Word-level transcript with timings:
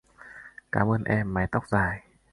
Cảm 0.71 0.91
ơn 0.91 1.03
em 1.03 1.33
mái 1.33 1.47
tóc 1.51 1.67
dài 1.67 2.01